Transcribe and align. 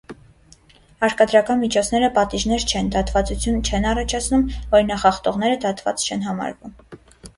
Հարկադրական 1.03 1.59
միջոցները 1.63 2.09
պատիժներ 2.15 2.65
չեն, 2.71 2.89
դատվածություն 2.97 3.61
չեն 3.69 3.87
առաջացնում, 3.93 4.49
օրինախախտողները 4.81 5.63
դատված 5.67 6.09
չեն 6.09 6.27
համարվում։ 6.31 6.75